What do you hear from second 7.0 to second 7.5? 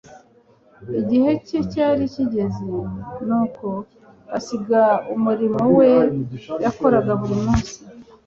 buri